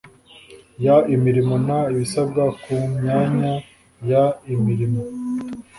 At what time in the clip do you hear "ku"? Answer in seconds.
2.61-2.73